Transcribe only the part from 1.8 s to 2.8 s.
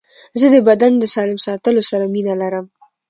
سره مینه لرم.